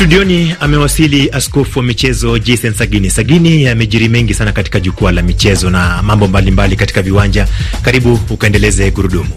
[0.00, 3.10] Studioni amewasili askofu wa michezo Jason Sagini.
[3.10, 7.46] Sagini, yamejiri mengi sana katika jukwaa la michezo na mambo mbalimbali mbali katika viwanja.
[7.82, 9.30] Karibu ukaendeleze gurudumu.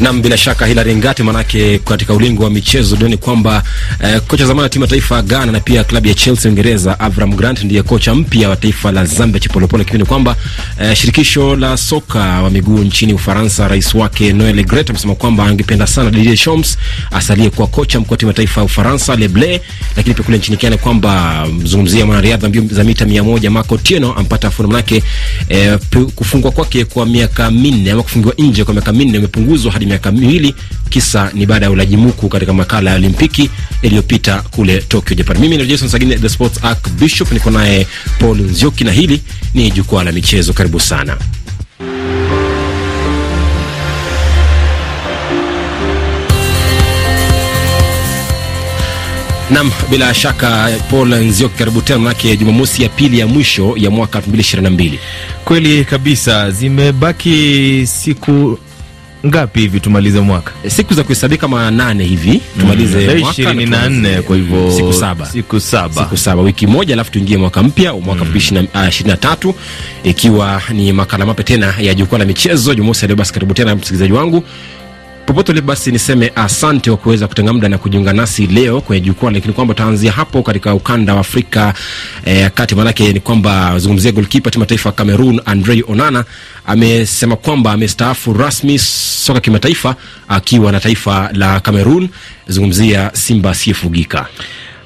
[0.00, 3.62] Nam, bila shaka Hilary Ngati, manake katika ulingo wa michezo duniani kwamba
[4.04, 7.34] eh, kocha zamani wa timu ya taifa Ghana na pia klabu ya Chelsea Uingereza, Avram
[7.36, 10.36] Grant ndiye kocha mpya wa taifa la Zambia Chipolopolo, kipindi kwamba
[10.80, 15.86] eh, shirikisho la soka wa miguu nchini Ufaransa, rais wake Noel Gret amesema kwamba angependa
[15.86, 16.78] sana Didier Deschamps
[17.10, 19.58] asalie kuwa kocha mkuu wa timu ya taifa ya Ufaransa Le Bleu,
[19.96, 24.48] lakini pia kule nchini Kenya kwamba mzungumzia mwanariadha mbio za mita 100 Marco Tieno ampata
[24.48, 25.02] afueni, manake
[25.48, 25.78] eh,
[26.14, 30.54] kufungwa kwake kwa miaka minne ama kufungiwa nje kwa miaka minne umepunguzwa hadi miaka miwili.
[30.90, 33.50] Kisa ni baada ya ulaji muku katika makala ya Olimpiki
[33.82, 35.38] iliyopita kule Tokyo, Japan.
[35.38, 37.86] Mimi ni Jason Sagini, the sports archbishop, niko naye
[38.18, 39.20] Paul Nzioki na hili
[39.54, 40.52] ni jukwaa la michezo.
[40.52, 41.16] Karibu sana.
[49.50, 54.18] Nam, bila shaka Paul Nzioki, karibu tena, manake Jumamosi ya pili ya mwisho ya mwaka
[54.20, 54.92] 2022.
[55.44, 58.58] Kweli kabisa, zimebaki siku
[59.26, 60.52] ngapi hivi tumalize mwaka?
[60.68, 64.22] Siku za kuhesabika kama nane hivi tumalize mm, mwaka ishirini na nne.
[64.22, 68.24] Kwa hivyo siku saba, siku saba, siku saba, wiki moja, alafu tuingie mwaka mpya mwaka
[68.24, 68.36] mm.
[68.36, 68.68] ishirini
[69.06, 69.54] na tatu
[70.04, 73.16] ikiwa ni makala mapya tena ya jukwaa la michezo Jumamosi leo.
[73.16, 74.44] Basi karibu tena msikilizaji wangu
[75.26, 79.30] popote ule, basi niseme asante kwa kuweza kutenga muda na kujiunga nasi leo kwenye jukwaa,
[79.30, 81.74] lakini kwamba utaanzia hapo katika ukanda wa Afrika
[82.24, 82.74] eh, kati.
[82.74, 86.24] Maanake ni kwamba zungumzia golkipa timu taifa Cameroon Andre Onana
[86.66, 89.96] amesema kwamba amestaafu rasmi soka kimataifa
[90.28, 92.08] akiwa na taifa la Cameroon.
[92.48, 94.26] Zungumzia Simba asiyefugika.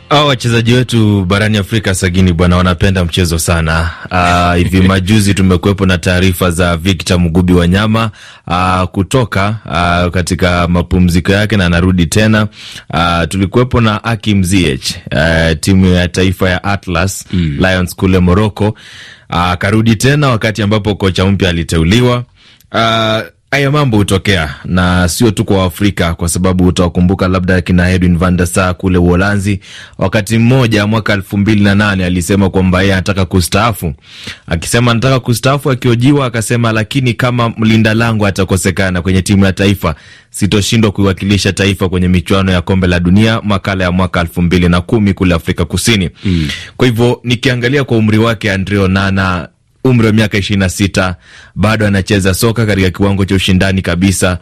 [0.08, 3.90] Hao wachezaji wetu barani Afrika sagini bwana, wanapenda mchezo sana.
[4.10, 8.10] Aa, hivi majuzi tumekuwepo na taarifa za Victor Mugubi Wanyama
[8.46, 12.48] nyama kutoka aa, katika mapumziko yake na anarudi tena.
[13.28, 17.56] Tulikuwepo na Akim Ziyech uh, timu ya taifa ya Atlas mm.
[17.60, 18.74] Lions kule Morocco
[19.28, 22.24] akarudi tena wakati ambapo kocha mpya aliteuliwa
[22.72, 28.18] uh, Haya mambo hutokea na sio tu kwa Afrika, kwa sababu utawakumbuka labda kina Edwin
[28.18, 29.60] van der Sar kule Uholanzi.
[29.98, 33.94] Wakati mmoja mwaka elfu mbili na nane alisema kwamba yeye anataka kustaafu.
[34.46, 39.94] Akisema anataka kustaafu, akiojiwa akasema, lakini kama mlinda lango atakosekana kwenye timu ya taifa,
[40.30, 44.80] sitoshindwa kuiwakilisha taifa kwenye michuano ya kombe la dunia, makala ya mwaka elfu mbili na
[44.80, 46.10] kumi kule Afrika Kusini.
[46.24, 46.48] Mm.
[46.76, 49.48] Kwa hivyo nikiangalia kwa umri wake Andre Onana
[49.84, 51.16] umri wa miaka ishirini na sita
[51.54, 54.38] bado anacheza soka katika kiwango cha ushindani kabisa.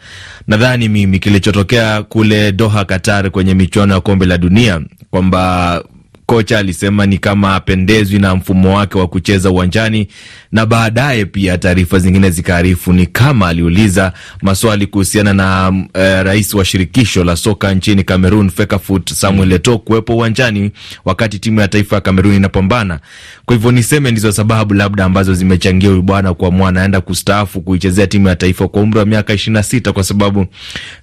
[0.47, 4.81] Nadhani mimi kilichotokea kule Doha, Qatar, kwenye michuano ya kombe la dunia
[5.11, 5.83] kwamba
[6.27, 10.07] kocha alisema ni kama apendezwi na mfumo wake wa kucheza uwanjani,
[10.51, 16.65] na baadaye pia taarifa zingine zikaarifu ni kama aliuliza maswali kuhusiana na uh, rais wa
[16.65, 20.71] shirikisho la soka nchini Cameroon Fecafoot Samuel Eto'o kuwepo uwanjani
[21.05, 22.99] wakati timu ya taifa ya Cameroon inapambana.
[23.45, 28.27] Kwa hivyo niseme ndizo sababu labda ambazo zimechangia huyu bwana kuamua anaenda kustaafu kuichezea timu
[28.27, 30.39] ya taifa kwa umri wa miaka ishirini na sita kwa sababu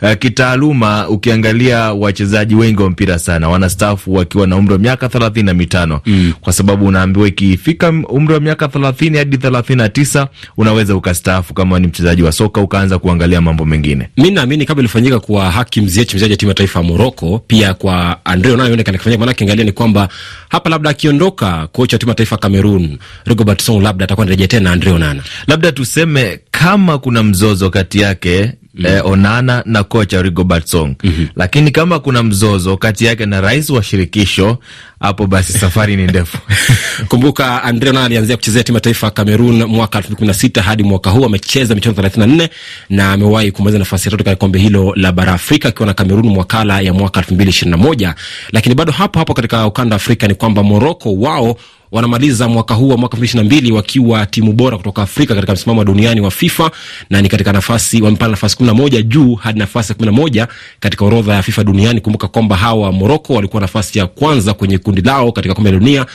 [0.03, 5.47] uh, kitaaluma ukiangalia wachezaji wengi wa mpira sana wanastaafu wakiwa na umri wa miaka thelathini
[5.47, 6.33] na mitano mm.
[6.41, 11.79] kwa sababu unaambiwa ikifika umri wa miaka thelathini hadi thelathini na tisa unaweza ukastaafu kama
[11.79, 14.09] ni mchezaji wa soka ukaanza kuangalia mambo mengine.
[14.17, 17.75] Mi naamini kama ilifanyika kwa Hakim Ziyech mchezaji wa timu ya taifa ya Moroko, pia
[17.75, 20.09] kwa Andre Onana ionekana Maanake angalia ni kwamba
[20.49, 24.73] hapa labda akiondoka kocha wa timu ya taifa Cameroon Rigobert Song labda atakuwa anarejea tena
[24.73, 28.87] Andre Onana, labda tuseme kama kuna mzozo kati yake Mm.
[28.87, 30.95] Eh, Onana na kocha Rigobert Song.
[31.05, 31.27] Mm -hmm.
[31.37, 34.59] Lakini kama kuna mzozo kati yake na rais wa shirikisho
[35.01, 36.39] hapo basi safari ni ndefu.
[37.09, 41.25] Kumbuka Andre Onana alianzia kuchezea timu ya taifa ya Kamerun mwaka 2016 hadi mwaka huu
[41.25, 42.49] amecheza michezo 34
[42.91, 46.27] na amewahi kumaliza nafasi ya tatu katika kombe hilo la bara Afrika akiwa na Kamerun
[46.27, 48.15] mwakala ya mwaka 2021.
[48.53, 51.57] Lakini bado hapo hapo katika ukanda wa Afrika ni kwamba Morocco wao
[51.95, 55.35] wanamaliza mwaka huu wa mwaka elfu mbili ishirini na mbili wakiwa timu bora kutoka Afrika
[55.35, 56.71] katika msimamo wa duniani wa FIFA
[57.11, 60.13] na ni katika nafasi wamepanda nafasi kumi na moja juu hadi nafasi ya kumi na
[60.13, 60.49] moja
[60.81, 62.01] katika orodha ya FIFA duniani.
[62.01, 66.07] Kumbuka kwamba hawa Morocco walikuwa nafasi ya kwanza kwenye kundi lao katika kombe la dunia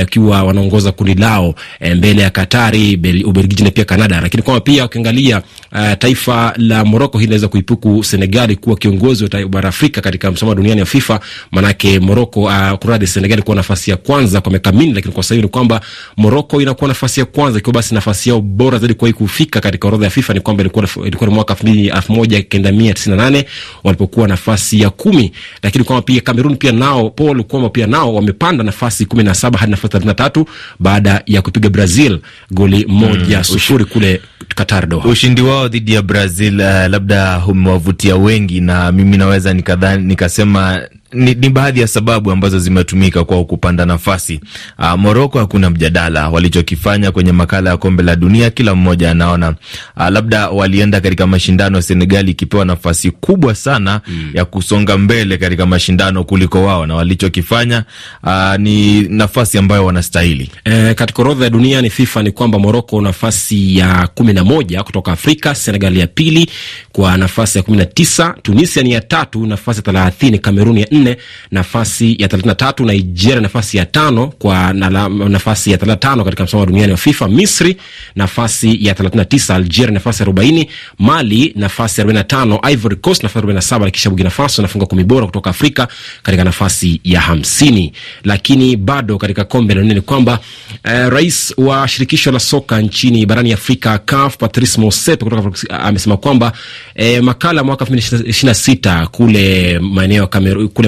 [0.00, 2.94] wakiwa e, wanaongoza kundi lao e, mbele ya Katari,
[3.24, 4.20] Ubelgiji na pia Kanada.
[4.20, 5.42] Lakini kwamba pia ukiangalia
[5.72, 10.48] uh, taifa la Morocco hili linaweza kuipuku Senegali kuwa kiongozi wa bara Afrika katika msimamo
[10.50, 14.72] wa duniani wa FIFA, manake Morocco uh, kuradi Senegali kuwa nafasi ya kwanza kwa miaka
[14.72, 15.80] minne, lakini kwa sasa hivi ni kwamba
[16.16, 20.04] Morocco inakuwa nafasi ya kwanza, ikiwa basi nafasi yao bora zaidi kuwahi kufika katika orodha
[20.04, 23.46] ya FIFA ni kwamba ilikuwa ilikuwa ni mwaka elfu moja kenda mia tisini na nane
[23.84, 25.32] walipokuwa nafasi ya kumi,
[25.62, 29.58] lakini kwamba pia Cameroon pia nao Paul kwamba pia nao wamepanda nafasi kumi na saba
[29.58, 30.46] hadi nafasi thelathini na tatu
[30.78, 32.18] baada ya kupiga Brazil
[32.50, 34.20] goli moja mm, sufuri kule
[34.54, 35.08] Qatar Doha.
[35.08, 40.80] Ushindi wao dhidi ya Brazil uh, labda umewavutia wengi na mimi naweza nikadhani nikasema
[41.12, 44.40] ni, ni baadhi ya sababu ambazo zimetumika kwao kupanda nafasi.
[44.78, 49.54] Uh, Moroko hakuna mjadala walichokifanya kwenye makala ya kombe la dunia, kila mmoja anaona
[49.96, 54.30] uh, labda walienda katika mashindano ya Senegali ikipewa nafasi kubwa sana mm.
[54.34, 57.84] ya kusonga mbele katika mashindano kuliko wao, na walichokifanya
[58.22, 60.50] uh, ni nafasi ambayo wanastahili.
[60.64, 64.82] E, katika orodha ya dunia ni FIFA ni kwamba Moroko nafasi ya kumi na moja
[64.82, 66.50] kutoka Afrika, Senegali ya pili
[66.92, 70.90] kwa nafasi ya kumi na tisa Tunisia ni ya tatu nafasi ya thelathini Kameruni ya
[71.00, 71.16] nne
[71.50, 75.96] nafasi ya thelathini na tatu Nigeria nafasi ya tano kwa na, nafasi ya thelathini na
[76.10, 77.28] tano katika msimamo duniani wa FIFA.
[77.28, 77.76] Misri
[78.16, 80.68] nafasi ya thelathini na tisa Algeria nafasi ya arobaini
[80.98, 84.10] Mali nafasi ya arobaini na tano Ivory Coast nafasi ya arobaini na saba na kisha
[84.10, 85.88] Burkina Faso nafunga kumi bora kutoka Afrika
[86.22, 87.92] katika nafasi ya hamsini.
[88.24, 90.38] Lakini bado katika kombe la dunia ni kwamba
[90.84, 96.52] eh, rais wa shirikisho la soka nchini barani Afrika CAF Patrice Motsepe kutoka amesema kwamba
[96.94, 99.78] eh, makala mwaka elfu mbili ishirini na sita kule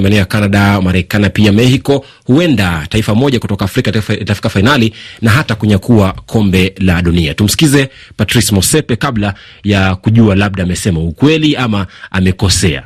[0.02, 3.90] maeneo ya Canada, Marekani pia Mexico, huenda taifa moja kutoka Afrika
[4.20, 7.34] itafika fainali na hata kunyakua kombe la dunia.
[7.34, 9.34] Tumsikize Patrice Motsepe kabla
[9.64, 12.82] ya kujua labda amesema ukweli ama amekosea.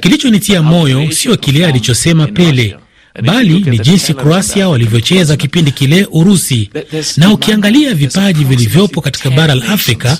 [0.00, 2.76] Kilichonitia moyo sio kile alichosema Pele
[3.22, 6.70] bali ni jinsi Kroasia walivyocheza kipindi kile Urusi.
[7.16, 10.18] Na ukiangalia vipaji vilivyopo katika bara la Afrika,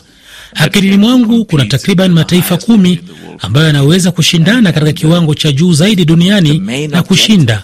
[0.55, 3.01] akilini mwangu kuna takriban mataifa kumi
[3.39, 6.59] ambayo yanaweza kushindana katika kiwango cha juu zaidi duniani
[6.89, 7.63] na kushinda.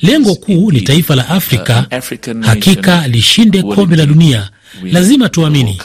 [0.00, 1.86] Lengo kuu ni taifa la Afrika
[2.40, 4.50] hakika lishinde kombe la dunia.
[4.92, 5.80] Lazima tuamini.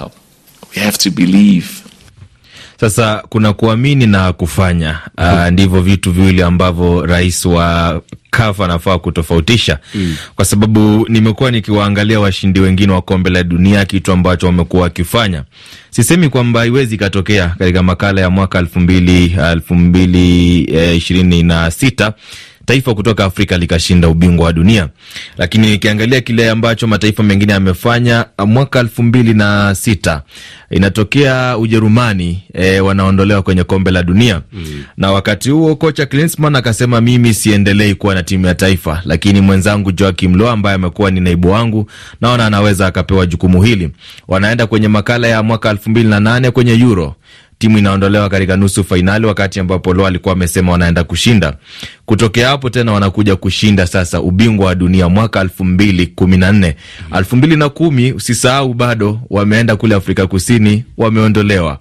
[2.79, 4.99] Sasa kuna kuamini na kufanya.
[5.17, 8.01] Uh, ndivyo vitu viwili ambavyo rais wa
[8.31, 10.15] CAF anafaa kutofautisha mm.
[10.35, 15.43] Kwa sababu nimekuwa nikiwaangalia washindi wengine wa kombe la dunia, kitu ambacho wamekuwa wakifanya.
[15.89, 20.59] Sisemi kwamba haiwezi ikatokea katika makala ya mwaka elfu mbili elfu mbili
[20.97, 22.13] ishirini na sita
[22.67, 24.89] taifa kutoka Afrika likashinda ubingwa wa dunia,
[25.37, 30.21] lakini ikiangalia kile ambacho mataifa mengine yamefanya, mwaka elfu mbili na sita
[30.71, 34.83] inatokea Ujerumani e, wanaondolewa kwenye kombe la dunia mm.
[34.97, 39.91] na wakati huo kocha Klinsmann akasema mimi siendelei kuwa na timu ya taifa, lakini mwenzangu
[39.91, 41.89] Joachim Low ambaye amekuwa ni naibu wangu,
[42.21, 43.89] naona anaweza akapewa jukumu hili.
[44.27, 47.15] Wanaenda kwenye makala ya mwaka elfu mbili na nane kwenye Euro
[47.57, 51.53] timu inaondolewa katika nusu fainali, wakati ambapo Lo alikuwa amesema wanaenda kushinda.
[52.05, 56.75] Kutokea hapo tena wanakuja kushinda sasa ubingwa wa dunia mwaka elfu mbili kumi na nne
[57.17, 61.79] elfu mbili na kumi usisahau bado wameenda kule Afrika Kusini, wameondolewa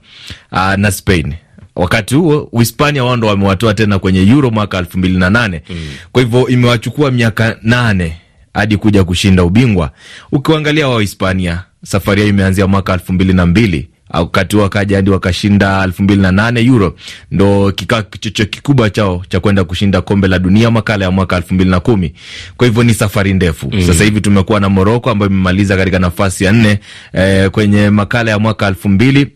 [0.53, 1.35] aa, na Spain
[1.77, 5.77] wakati huo Uhispania wao ndo wamewatoa tena kwenye Euro mwaka elfu mbili na nane mm.
[6.13, 8.17] Kwa hivyo imewachukua miaka nane
[8.55, 9.91] hadi kuja kushinda ubingwa.
[10.33, 15.85] Ukiangalia wao Hispania safari yao imeanzia mwaka elfu mbili na mbili wakati wakaja hadi wakashinda
[15.85, 16.97] elfu mbili na nane Euro,
[17.31, 21.55] ndo kikawa kichocho kikubwa chao cha kwenda kushinda kombe la dunia makala ya mwaka elfu
[21.55, 22.13] mbili na kumi.
[22.57, 23.83] Kwa hivyo ni safari ndefu mm.
[23.87, 26.81] Sasa hivi tumekuwa na Moroko ambayo imemaliza katika nafasi ya nne
[27.13, 29.27] eh, kwenye makala ya mwaka elfu mbili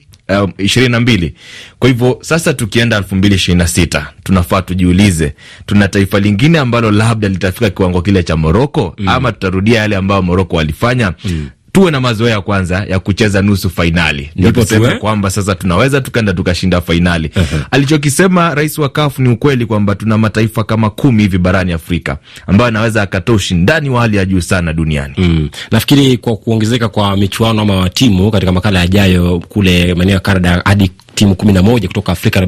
[0.59, 1.35] ishirini uh, na mbili.
[1.79, 5.35] Kwa hivyo sasa tukienda elfu mbili ishirini na sita tunafaa tujiulize,
[5.67, 9.09] tuna taifa lingine ambalo labda litafika kiwango kile cha Moroko mm.
[9.09, 14.31] ama tutarudia yale ambayo Moroko walifanya mm tuwe na mazoea kwanza ya kucheza nusu fainali,
[14.37, 17.31] ndipo tuseme kwamba sasa tunaweza tukaenda tukashinda fainali.
[17.71, 22.69] Alichokisema rais wa kafu ni ukweli kwamba tuna mataifa kama kumi hivi barani Afrika ambayo
[22.69, 25.15] anaweza akatoa ushindani wa hali ya juu sana duniani.
[25.19, 25.49] mm.
[25.71, 30.91] Nafikiri kwa kuongezeka kwa michuano ama timu katika makala yajayo kule maeneo ya Canada hadi
[31.21, 32.47] timu kumi na moja kutoka Afrika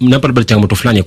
[0.00, 1.02] inampa labda changamoto fulani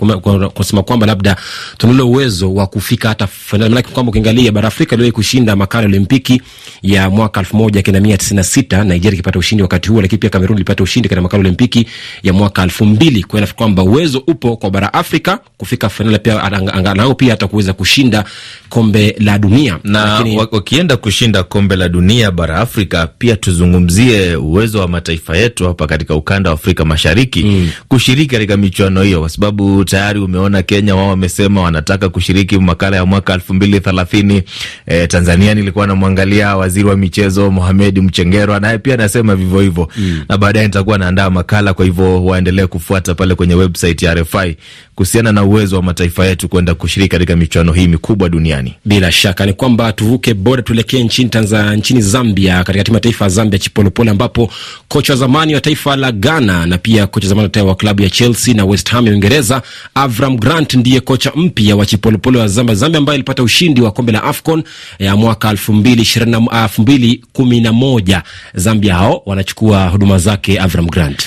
[0.53, 1.35] kusema kwamba labda
[1.77, 5.85] tuna ule uwezo wa kufika hata fainali, maanake kwamba ukiangalia bara Afrika iliwahi kushinda makala
[5.87, 6.41] Olimpiki
[6.83, 10.19] ya mwaka elfu moja kenda mia tisini na sita Nigeria ikipata ushindi wakati huo, lakini
[10.19, 11.87] pia Kamerun ilipata ushindi katika makala Olimpiki
[12.23, 13.23] ya mwaka elfu mbili.
[13.23, 17.73] Kwa hiyo kwamba uwezo upo kwa bara Afrika kufika fainali, pia angalau pia hata kuweza
[17.73, 18.23] kushinda
[18.69, 19.79] kombe la dunia.
[19.83, 20.37] Na lakini...
[20.37, 26.15] wakienda kushinda kombe la dunia bara Afrika, pia tuzungumzie uwezo wa mataifa yetu hapa katika
[26.15, 27.02] ukanda wa Afrika Mashariki
[27.43, 27.69] mm.
[27.87, 33.05] kushiriki katika michuano hiyo, kwa sababu tayari umeona Kenya wao wamesema wanataka kushiriki makala ya
[33.05, 34.43] mwaka elfu mbili thelathini.
[34.85, 40.21] E, Tanzania nilikuwa namwangalia waziri wa michezo Mohamed Mchengerwa, naye pia anasema vivyo hivyo mm.
[40.29, 44.57] na baadaye nitakuwa naandaa makala, kwa hivyo waendelee kufuata pale kwenye website ya RFI
[44.95, 48.73] kuhusiana na uwezo wa mataifa yetu kwenda kushiriki katika michuano hii mikubwa duniani.
[48.85, 53.25] Bila shaka ni kwamba tuvuke boda tuelekee nchini Tanzania, nchini Zambia, katika timu ya taifa
[53.25, 54.51] ya Zambia Chipolopolo, ambapo
[54.87, 58.53] kocha wa zamani wa taifa la Ghana na pia kocha zamani wa klabu ya Chelsea
[58.53, 59.61] na West Ham ya Uingereza
[59.95, 64.11] Avram Grant ndiye kocha mpya wa Chipolopolo ya Zambia, Zambia ambayo ilipata ushindi wa kombe
[64.11, 64.63] la AFCON
[64.99, 68.23] ya mwaka elfu mbili kumi na moja.
[68.53, 71.23] Zambia hao wanachukua huduma zake Avram Grant.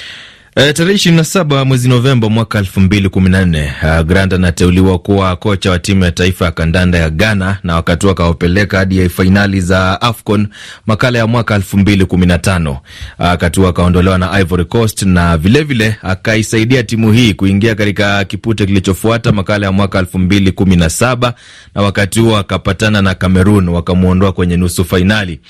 [0.59, 4.33] E, tarehe ishirini na saba mwezi Novemba mwaka elfu mbili kumi na nne uh, Grant
[4.33, 9.09] anateuliwa kuwa kocha wa timu ya taifa ya kandanda ya Ghana na wakati akawapeleka hadi
[9.09, 10.49] fainali za AFCON
[10.87, 12.79] makala ya mwaka elfu mbili kumi na tano
[13.19, 19.33] wakati huo akaondolewa na Ivory Coast na vilevile akaisaidia timu hii kuingia katika kipute kilichofuata
[19.33, 21.35] makala ya mwaka elfu mbili kumi na saba
[21.75, 25.41] na wakati huo akapatana na Cameroon wakamwondoa kwenye nusu fainali.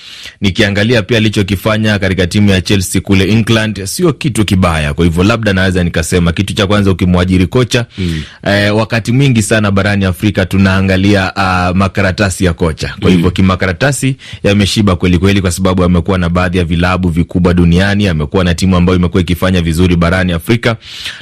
[0.41, 5.53] Nikiangalia pia alichokifanya katika timu ya Chelsea kule England sio kitu kibaya kwa hivyo labda
[5.53, 8.23] naweza nikasema kitu cha kwanza, ukimwajiri kocha mm.
[8.47, 12.95] eh, wakati mwingi sana barani Afrika tunaangalia uh, makaratasi ya kocha.
[13.00, 13.31] Kwa hivyo mm.
[13.33, 18.55] kimakaratasi yameshiba kweli kweli, kwa sababu amekuwa na baadhi ya vilabu vikubwa duniani, amekuwa na
[18.55, 20.76] timu ambayo imekuwa ikifanya vizuri barani Afrika,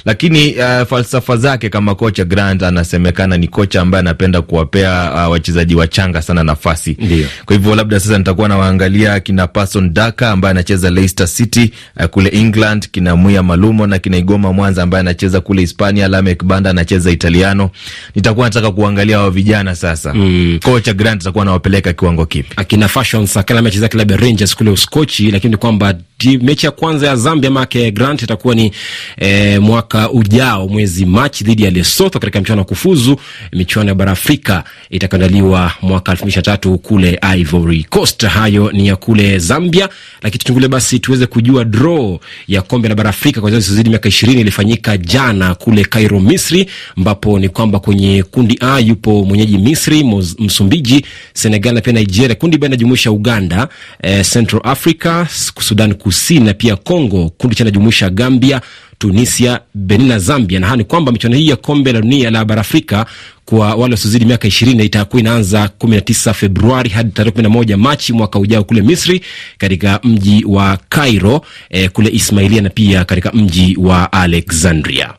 [0.05, 5.75] lakini uh, falsafa zake kama kocha Grant anasemekana ni kocha ambaye anapenda kuwapea uh, wachezaji
[5.75, 6.97] wachanga sana nafasi.
[7.01, 7.27] Ndiyo.
[7.45, 12.29] Kwa hivyo labda sasa nitakuwa nawaangalia kina Patson Daka ambaye anacheza Leicester City uh, kule
[12.31, 17.11] England, kina Muya Malu Lumo na Kinaigoma Mwanza ambaye anacheza kule Hispania, Lamek Banda anacheza
[17.11, 17.71] Italiano.
[18.15, 20.15] Nitakuwa nataka kuangalia wa vijana sasa.
[20.15, 20.59] Mm.
[20.63, 22.49] Kocha Grant atakuwa anawapeleka kiwango kipi?
[22.57, 25.95] Akina Fashion Sakala amecheza klabu ya Rangers kule Uskochi, lakini ni kwamba
[26.41, 28.73] mechi ya kwanza ya Zambia make Grant itakuwa ni
[29.17, 33.17] e, mwaka ujao mwezi Machi dhidi ya Lesotho katika mchuano wa kufuzu
[33.53, 38.25] michuano ya bara Afrika itakaandaliwa mwaka elfu mbili tatu kule Ivory Coast.
[38.27, 39.89] Hayo ni ya kule Zambia,
[40.23, 42.19] lakini tuchungule basi tuweze kujua draw
[42.49, 47.39] ya kombe la bara Afrika kwa wasiozidi miaka ishirini ilifanyika jana kule Cairo, Misri, ambapo
[47.39, 50.05] ni kwamba kwenye kundi A yupo mwenyeji Misri,
[50.39, 52.35] Msumbiji, Senegal na pia Nigeria.
[52.35, 53.69] Kundi B inajumuisha Uganda,
[54.03, 55.27] eh, Central Africa,
[55.61, 57.29] Sudan Kusini na pia Congo.
[57.39, 58.61] Kundi cha inajumuisha Gambia,
[58.99, 60.61] Tunisia, Benin na Zambia.
[60.61, 63.07] Na hani kwamba michuano hii ya kombe la dunia la bara Afrika
[63.45, 67.49] kwa wale wasiozidi miaka ishirini itakuwa inaanza kumi na tisa Februari hadi tarehe kumi na
[67.49, 69.21] moja Machi mwaka ujao kule Misri,
[69.59, 75.15] katika mji wa Cairo eh, kule Ismailia na pia katika mji wa Alexandria.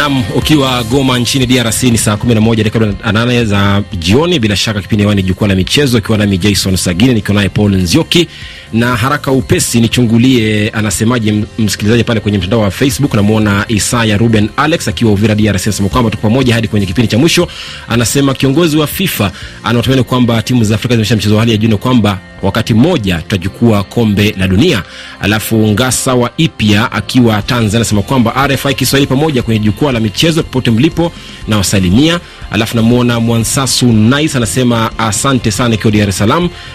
[0.00, 4.38] Nam, ukiwa Goma nchini DRC ni saa 11 dakika nane za jioni.
[4.38, 8.28] Bila shaka kipindi hewani jukwaa la michezo, ikiwa nami Jason Sagini nikiwa naye Paul Nzioki
[8.72, 13.14] na haraka upesi nichungulie anasemaje msikilizaji pale kwenye mtandao wa Facebook.
[13.14, 17.18] Namwona Isaya Ruben Alex akiwa Uvira DRC, anasema kwamba tuko pamoja hadi kwenye kipindi cha
[17.18, 17.48] mwisho.
[17.88, 19.32] Anasema kiongozi wa FIFA
[19.64, 23.84] anatumaini kwamba timu za Afrika zimesha mchezo wa hali ya juu, kwamba wakati mmoja tutachukua
[23.84, 24.82] kombe la dunia.
[25.20, 30.42] Alafu Ngasa wa Ipya akiwa Tanzania anasema kwamba RFI Kiswahili pamoja kwenye jukwaa la michezo
[30.42, 31.12] popote mlipo
[31.48, 32.20] na wasalimia.
[32.50, 36.22] Alafu namwona Mwansasu Nice anasema asante sana, ikiwa Dar es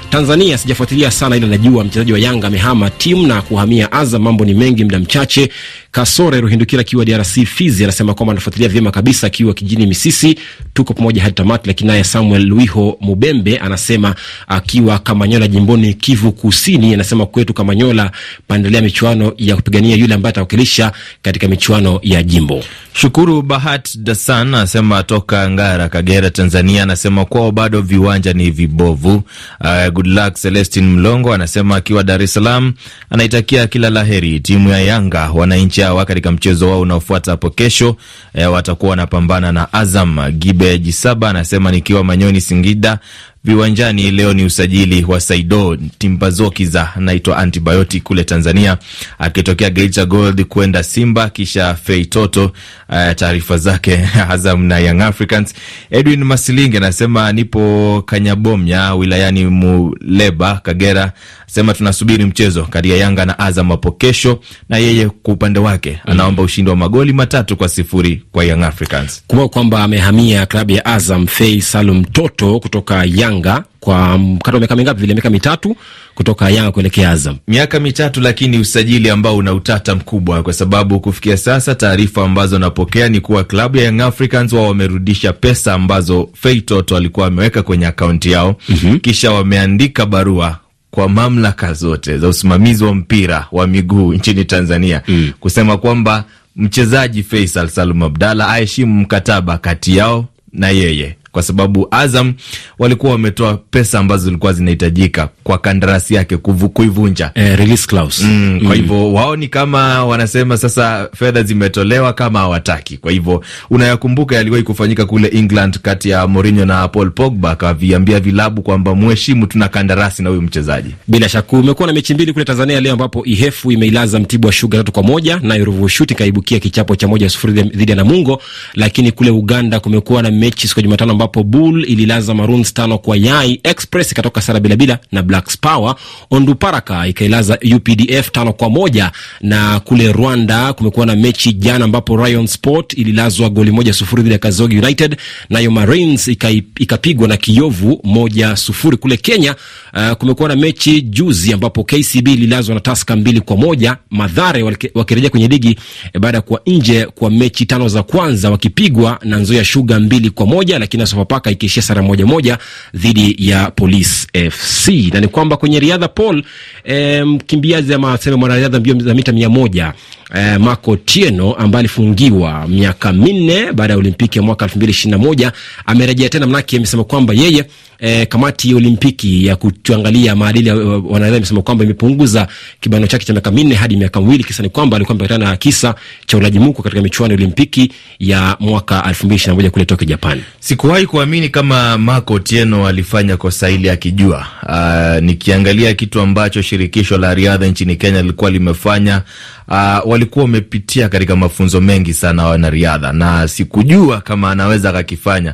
[0.10, 0.58] Tanzania.
[0.58, 4.22] Sijafuatilia sana, ila najua mchezaji wa Yanga amehama timu na kuhamia Azam.
[4.22, 5.50] Mambo ni mengi, muda mchache.
[5.96, 10.40] Kasore Ruhindukira akiwa DRC Fizi anasema kwamba anafuatilia vyema kabisa akiwa kijini Misisi.
[10.74, 11.68] Tuko pamoja hadi tamati.
[11.68, 14.16] Lakini naye Samuel Luiho Mubembe anasema
[14.48, 18.12] akiwa Kamanyola jimboni Kivu Kusini, anasema kwetu Kamanyola
[18.48, 22.64] paendelea michuano ya kupigania yule ambaye atawakilisha katika michuano ya jimbo.
[22.94, 29.24] Shukuru Bahat Dasan anasema toka Ngara, Kagera, Tanzania, anasema kwao bado viwanja ni vibovu.
[29.62, 32.74] Uh, good luck Celestin Mlongo anasema akiwa Dar es Salaam,
[33.10, 35.32] anaitakia kila la heri timu ya Yanga.
[35.32, 37.96] Wananchi hawa katika mchezo wao unaofuata hapo kesho,
[38.34, 40.32] E, watakuwa wanapambana na Azam.
[40.32, 43.00] Gibe Jisaba anasema nikiwa Manyoni, Singida
[43.46, 48.78] viwanjani leo ni usajili wa Saido Timbazokiza anaitwa antibiotic kule Tanzania,
[49.20, 52.52] akitokea Geita Gold kwenda Simba kisha Feitoto.
[52.90, 54.00] Uh, taarifa zake
[54.30, 55.54] Azam na Young Africans.
[55.92, 61.12] Edwin Masilinge anasema nipo Kanyabomya wilayani Muleba, Kagera,
[61.48, 66.00] sema tunasubiri mchezo kati ya Yanga na Azam hapo kesho, na yeye kwa upande wake
[66.06, 69.24] anaomba ushindi wa magoli matatu kwa sifuri kwa Young Africans.
[69.28, 75.02] Kumbuka kwamba amehamia klabu ya Azam Fei Salum Toto kutoka Yanga kwa mkata miaka mingapi
[75.02, 75.14] vile?
[75.14, 75.76] Miaka mitatu
[76.16, 81.38] kutoka Yanga kuelekea Azam, miaka mitatu, lakini usajili ambao una utata mkubwa, kwa sababu kufikia
[81.38, 86.62] sasa taarifa ambazo napokea ni kuwa klabu ya Young Africans wao wamerudisha pesa ambazo Fei
[86.62, 89.00] Toto alikuwa ameweka kwenye akaunti yao mm -hmm.
[89.00, 90.58] kisha wameandika barua
[90.92, 95.32] kwa mamlaka zote za usimamizi wa mpira wa miguu nchini Tanzania mm.
[95.40, 96.24] kusema kwamba
[96.56, 102.34] mchezaji Faisal Salum Abdalla aheshimu mkataba kati yao na yeye kwa sababu Azam
[102.80, 108.76] walikuwa wametoa pesa ambazo zilikuwa zinahitajika kwa kandarasi yake kuivunja, eh, release clause mm, kwa
[108.76, 112.98] hivyo mm, wao ni kama wanasema sasa fedha zimetolewa kama hawataki.
[112.98, 118.62] Kwa hivyo unayakumbuka yaliwahi kufanyika kule England kati ya Mourinho na Paul Pogba, akaviambia vilabu
[118.62, 120.96] kwamba mheshimu, tuna kandarasi na huyu mchezaji.
[121.08, 124.92] Bila shaka umekuwa na mechi mbili kule Tanzania leo ambapo Ihefu imeilaza Mtibwa Sugar tatu
[124.92, 128.42] kwa moja nayo Ruvu Shuti kaibukia kichapo cha moja sufuri dhidi ya Namungo.
[128.74, 133.18] Lakini kule Uganda kumekuwa na mechi siku ya Jumatano ambapo Bull ililaza Maroons tano kwa
[133.18, 135.96] Yai, Express ikatoka sara bila bila na Blacks Power,
[136.32, 139.12] Onduparaka ikailaza UPDF tano kwa moja.
[139.42, 144.34] Na kule Rwanda kumekuwa na mechi jana ambapo Rayon Sport ililazwa goli moja sufuri dhidi
[144.34, 145.18] ya Kazogi United,
[145.50, 148.98] nayo Marines ikapigwa na Kiyovu moja sufuri.
[148.98, 149.56] Kule Kenya
[149.96, 153.98] uh, kumekuwa na mechi juzi ambapo KCB ililazwa na Taska mbili kwa moja.
[154.10, 155.78] Madhare wakirejea kwenye ligi
[156.14, 160.30] e, baada ya kuwa nje kwa mechi tano za kwanza wakipigwa na Nzoia Sugar mbili
[160.30, 162.58] kwa moja, lakini Sofapaka ikiishia sara moja moja
[162.94, 164.88] dhidi ya Police FC.
[165.14, 166.44] Na ni kwamba kwenye riadha Paul
[166.84, 169.94] e, mkimbiaji ama sema mwanariadha mbio za mita mia moja
[170.34, 175.12] e, Marco Tieno ambaye alifungiwa miaka minne baada ya Olimpiki ya mwaka elfu mbili ishirini
[175.22, 175.52] na moja
[175.86, 177.66] amerejea tena, manake amesema kwamba yeye
[178.00, 182.48] eh, kamati ya Olimpiki ya kuangalia maadili ya wanariadha imesema kwamba imepunguza
[182.82, 184.44] kibano chake cha miaka minne hadi miaka miwili.
[184.44, 188.58] Kisa ni kwamba alikuwa amepatikana na kisa cha ulaji muku katika michuano ya Olimpiki ya
[188.60, 190.42] mwaka elfu mbili ishirini na moja kule Tokyo, Japan.
[190.60, 194.48] Sikuwahi kuamini kama Marco Tieno alifanya kosa hili akijua.
[194.64, 199.22] Uh, nikiangalia kitu ambacho shirikisho la riadha nchini Kenya lilikuwa limefanya
[199.68, 205.54] Uh, walikuwa wamepitia katika mafunzo mengi sana wanariadha, na sikujua kama anaweza akakifanya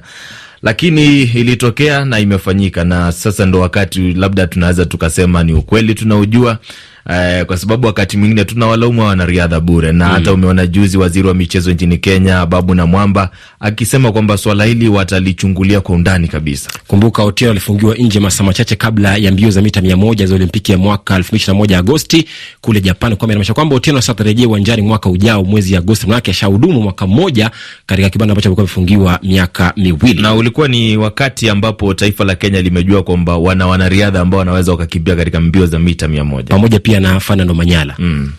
[0.64, 6.58] lakini ilitokea na imefanyika, na sasa ndo wakati labda tunaweza tukasema ni ukweli tunaujua.
[7.06, 9.92] Uh, kwa sababu wakati mwingine tunawalaumu wanariadha bure.
[9.92, 10.12] Na mm.
[10.14, 13.30] Hata umeona juzi waziri wa michezo nchini Kenya Babu na Mwamba
[13.60, 16.70] akisema kwamba swala hili watalichungulia kwa undani kabisa.
[16.88, 20.72] Kumbuka Otieno alifungiwa nje masaa machache kabla ya mbio za mita mia moja za Olimpiki
[20.72, 22.26] ya mwaka elfu mbili ishirini na moja Agosti
[22.62, 26.82] kule Japan, kwamba inamaanisha kwamba Otieno sasa atarejea uwanjani mwaka ujao mwezi Agosti, manake ashahudumu
[26.82, 27.52] mwaka mmoja
[27.86, 32.62] katika kibanda ambacho alikuwa amefungiwa miaka miwili, na ulikuwa ni wakati ambapo taifa la Kenya
[32.62, 36.48] limejua kwamba wana wanariadha ambao wanaweza wakakimbia katika mbio za mita mia moja.
[36.48, 38.32] Pamoja pia na Fernando Manyala mm.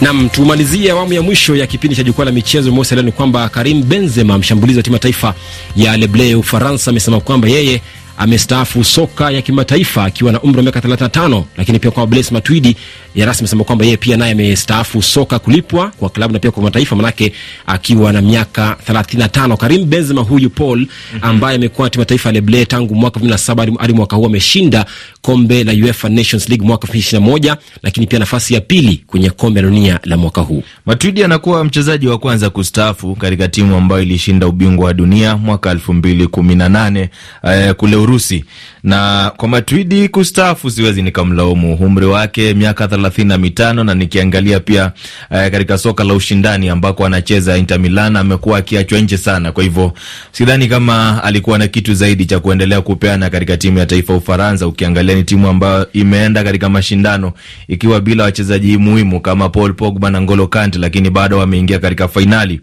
[0.00, 3.04] Nam, tumalizie awamu ya mwisho ya kipindi cha jukwaa la michezo mosi leo.
[3.04, 5.34] Ni kwamba Karim Benzema, mshambulizi wa timu ya taifa
[5.76, 7.82] ya Leblay Ufaransa, amesema kwamba yeye
[8.18, 12.76] amestaafu soka ya kimataifa akiwa na umri wa miaka 35, lakini pia kwa Blaise Matuidi
[13.14, 16.62] ya rasmi amesema kwamba yeye pia naye amestaafu soka kulipwa kwa klabu na pia kwa
[16.62, 17.32] mataifa, manake
[17.66, 19.56] akiwa na miaka 35.
[19.56, 20.86] Karim Benzema huyu Paul,
[21.22, 24.86] ambaye amekuwa timu taifa ya tangu mwaka 2007 hadi mwaka huu, ameshinda
[25.22, 29.68] kombe la UEFA Nations League mwaka 2021, lakini pia nafasi ya pili kwenye kombe la
[29.68, 30.62] dunia la mwaka huu.
[30.86, 37.08] Matuidi anakuwa mchezaji wa kwanza kustaafu katika timu ambayo ilishinda ubingwa wa dunia mwaka 2018
[37.44, 38.44] eh, kule Urusi.
[38.82, 44.92] Na kwa Matuidi kustaafu siwezi nikamlaumu, umri wake miaka thelathini na mitano na nikiangalia pia
[45.30, 49.52] eh, katika soka la ushindani ambako anacheza Inter Milan amekuwa akiachwa nje sana.
[49.52, 49.92] Kwa hivyo
[50.32, 54.66] sidhani kama alikuwa na kitu zaidi cha kuendelea kupeana katika timu ya taifa Ufaransa.
[54.66, 57.32] Ukiangalia ni timu ambayo imeenda katika mashindano
[57.68, 62.60] ikiwa bila wachezaji muhimu kama Paul Pogba na Ngolo Kante, lakini bado wameingia katika fainali.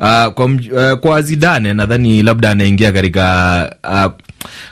[0.00, 4.12] Uh, kwa, uh, kwa Zidane nadhani labda anaingia katika uh,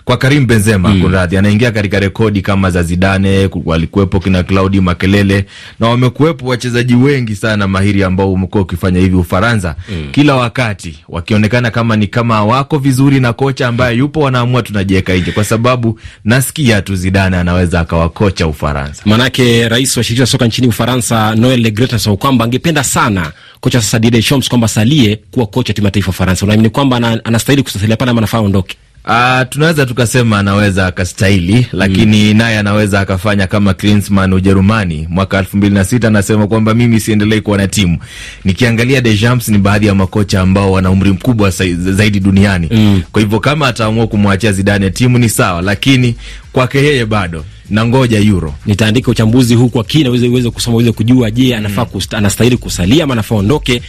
[0.04, 1.00] kwa Karim Benzema mm.
[1.02, 5.44] Kunradhi, anaingia katika rekodi kama za Zidane, walikuwepo kina Claudi Makelele
[5.80, 10.08] na wamekuwepo wachezaji wengi sana mahiri ambao umekuwa ukifanya hivi Ufaransa mm.
[10.12, 15.32] kila wakati wakionekana kama ni kama wako vizuri na kocha ambaye yupo, wanaamua tunajiweka nje,
[15.32, 19.02] kwa sababu nasikia tu Zidane anaweza akawa kocha Ufaransa.
[19.06, 21.70] Manake rais wa shirikisho la soka nchini Ufaransa Noel Le
[22.16, 26.46] kwamba angependa sana kocha sasa Didier Deschamps kwamba salie kuwa kocha timu ya taifa Ufaransa.
[26.46, 28.76] Unaamini kwamba anastahili kusalia pale ama anafaa aondoke?
[29.04, 35.56] Uh, tunaweza tukasema anaweza akastahili, lakini mm, naye anaweza akafanya kama Klinsmann Ujerumani mwaka elfu
[35.56, 37.98] mbili na sita anasema kwamba mimi siendelei kuwa na timu.
[38.44, 43.02] Nikiangalia Deschamps ni baadhi ya makocha ambao wana umri mkubwa zaidi duniani mm.
[43.12, 46.14] Kwa hivyo kama ataamua kumwachia Zidane timu ni sawa, lakini
[46.52, 48.54] kwake yeye bado na ngoja Euro.
[48.66, 53.12] Nitaandika uchambuzi huu kwa kina uweze kusoma uweze kujua, je, anafaa mm, anastahili kusalia ama
[53.12, 53.82] anafaa ondoke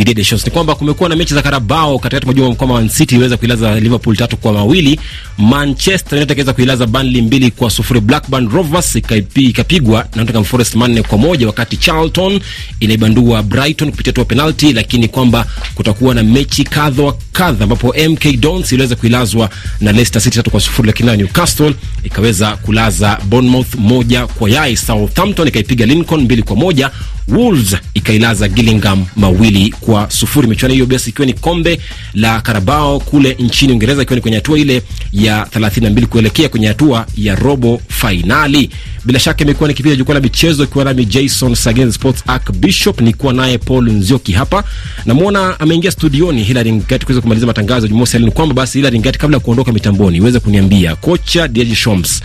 [0.00, 0.44] Didier Deschamps.
[0.44, 3.80] Ni kwamba kumekuwa na mechi za Carabao katikati mwa juma kwamba Man City iliweza kuilaza
[3.80, 5.00] Liverpool tatu kwa mawili,
[5.38, 8.96] Manchester United ikaweza kuilaza Burnley mbili kwa sufuri, Blackburn Rovers
[9.36, 12.40] ikapigwa na Nottingham Forest manne kwa moja, wakati Charlton
[12.80, 18.72] inaibandua Brighton kupitia tu penalti, lakini kwamba kutakuwa na mechi kadha kadha ambapo MK Dons
[18.72, 19.50] iliweza kuilazwa
[19.80, 21.74] na Leicester City tatu kwa sufuri, lakini Newcastle
[22.04, 24.76] ikaweza kulaza Bournemouth moja kwa yai.
[24.76, 26.90] Southampton ikaipiga Lincoln mbili kwa moja.
[27.28, 30.48] Wolves ikailaza Gillingham mawili kwa sufuri.
[30.48, 31.80] Michuano hiyo basi ikiwa ni kombe
[32.14, 37.06] la Carabao kule nchini Uingereza, ikiwa ni kwenye hatua ile ya 32 kuelekea kwenye hatua
[37.16, 38.70] ya robo fainali.
[39.04, 43.32] Bila shaka imekuwa ni kipindi jukwaa la michezo, ikiwa nami Jason Sagin Sports archbishop, nikuwa
[43.32, 44.64] naye Paul Nzioki hapa.
[45.06, 48.18] Namwona ameingia studioni Hilary Ngati kuweza kumaliza matangazo Jumamosi.
[48.18, 52.22] Ni kwamba basi ila ringati kabla ya kuondoka mitamboni, iweze kuniambia kocha Didier Deschamps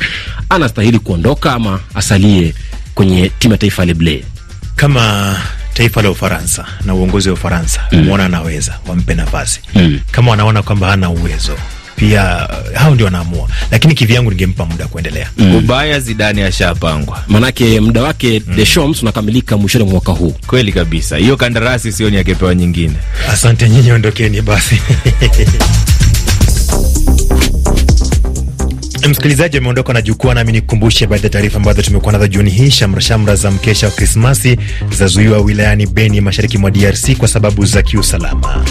[0.49, 2.53] anastahili kuondoka ama asalie
[2.95, 4.23] kwenye timu ya taifa ya Leblay
[4.75, 5.35] Kama
[5.73, 8.03] taifa la Ufaransa na uongozi wa Ufaransa mm.
[8.03, 9.99] mwona anaweza, wampe nafasi mm.
[10.11, 11.57] kama wanaona kwamba hana uwezo
[11.95, 15.29] pia hao ndio wanaamua, lakini kivyangu ningempa muda kuendelea.
[15.37, 15.55] mm.
[15.55, 18.55] Ubaya Zidane ashapangwa, manake muda wake mm.
[18.55, 20.35] Deschamps unakamilika mwishoni mwa mwaka huu.
[20.47, 22.93] Kweli kabisa, hiyo kandarasi sioni akipewa nyingine.
[23.31, 24.81] Asante nyinyi, ondokeni basi.
[29.09, 32.71] Msikilizaji ameondoka na jukwaa, nami nikukumbushe baadhi ya taarifa ambazo tumekuwa nazo jioni hii.
[32.71, 34.57] Shamra shamra za mkesha wa Krismasi
[34.97, 38.65] zazuiwa wilayani Beni, mashariki mwa DRC kwa sababu za kiusalama.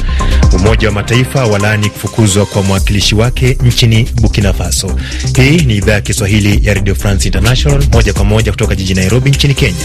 [0.53, 4.97] Umoja wa Mataifa walaani kufukuzwa kwa mwakilishi wake nchini Burkina Faso.
[5.37, 9.31] Hii ni idhaa ya Kiswahili ya Radio France International, moja kwa moja kutoka jijini Nairobi
[9.31, 9.85] nchini Kenya.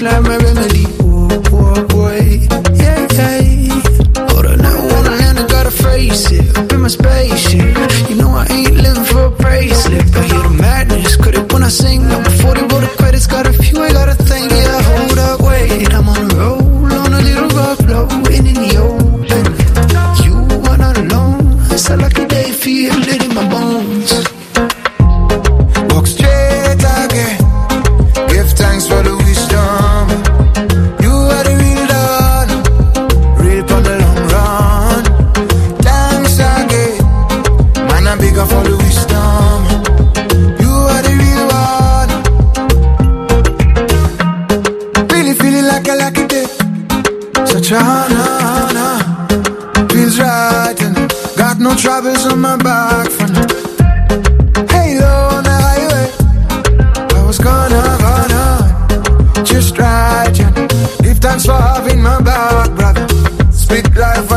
[0.00, 0.86] That coastline my remedy.
[1.02, 2.48] Ooh, boy, boy.
[2.74, 3.72] Yeah, yeah.
[4.16, 6.56] On, I wanna land, I gotta face it.
[6.56, 7.76] Up in my spaceship.
[8.08, 10.10] You know I ain't living for a bracelet.
[10.12, 10.41] But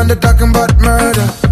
[0.06, 1.45] they're talking about murder.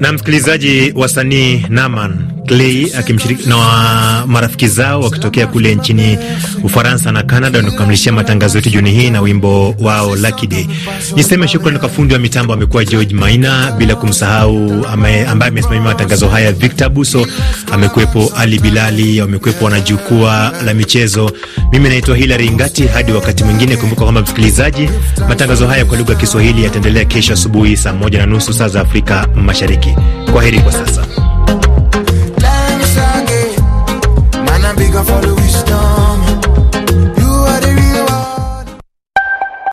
[0.00, 6.18] Na msikilizaji, wasanii Naman Clay akimshiriki na marafiki zao wakitokea kule nchini
[6.62, 10.66] Ufaransa na Canada ndio kukamilishia matangazo yetu jioni hii na wimbo wao Lucky Day.
[11.16, 16.52] Niseme shukrani kwa fundi wa mitambo amekuwa George Maina, bila kumsahau ambaye amesimamia matangazo haya
[16.52, 17.26] Victor Buso,
[17.72, 21.32] amekuwepo Ali Bilali, amekuwepo wana jukwaa la michezo.
[21.72, 22.86] Mimi naitwa Hilary Ngati.
[22.86, 24.90] Hadi wakati mwingine, kumbuka kwamba msikilizaji,
[25.28, 28.80] matangazo haya kwa lugha ya Kiswahili yataendelea kesho asubuhi saa moja na nusu saa za
[28.80, 29.94] Afrika Mashariki.
[30.32, 31.06] Kwa heri kwa sasa.